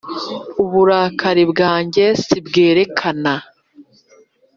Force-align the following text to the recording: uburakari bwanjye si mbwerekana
uburakari 0.63 1.43
bwanjye 1.51 2.05
si 2.23 2.35
mbwerekana 2.43 3.33